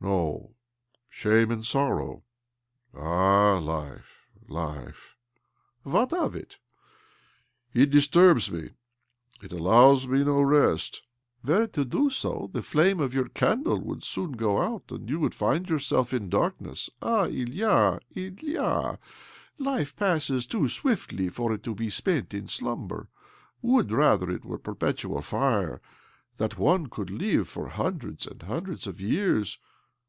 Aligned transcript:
No, 0.08 0.54
shame 1.08 1.50
and 1.50 1.66
sorrow. 1.66 2.22
Ah, 2.94 3.58
life, 3.58 4.28
life 4.46 5.16
I" 5.84 5.88
"What 5.90 6.12
of 6.12 6.36
it?"" 6.36 6.58
It 7.74 7.90
disturbs 7.90 8.48
me— 8.48 8.70
it 9.42 9.50
allows 9.52 10.06
me 10.06 10.22
no 10.22 10.40
rest."^" 10.40 11.00
Were 11.48 11.62
it 11.62 11.72
to 11.72 11.84
do 11.84 12.10
so, 12.10 12.48
the 12.52 12.62
flame 12.62 13.00
of 13.00 13.12
your 13.12 13.28
candle 13.28 13.80
would 13.80 14.04
soon 14.04 14.32
go 14.32 14.62
out, 14.62 14.84
and 14.90 15.10
you 15.10 15.18
would 15.18 15.34
find 15.34 15.68
yourself 15.68 16.14
in 16.14 16.30
darkness. 16.30 16.88
Ah, 17.02 17.24
Ilya, 17.26 17.98
Ilya 18.14 18.60
I 18.62 18.98
Life 19.58 19.96
passes 19.96 20.46
too 20.46 20.68
swiftly 20.68 21.28
for 21.28 21.52
it 21.52 21.64
to 21.64 21.74
be 21.74 21.90
spent 21.90 22.32
in 22.32 22.46
240 22.46 22.46
OBLOMOV 22.48 22.50
slumber. 22.52 23.08
Would, 23.62 23.90
rather, 23.90 24.30
it 24.30 24.44
were 24.44 24.60
a 24.64 24.74
pei 24.74 24.92
petual 24.92 25.24
fire!— 25.24 25.80
that 26.38 26.56
one 26.56 26.86
could 26.86 27.10
live 27.10 27.48
for 27.48 27.68
hun 27.70 27.98
dreds 27.98 28.28
and 28.28 28.42
hundreds 28.42 28.86
of 28.86 29.00
years 29.00 29.58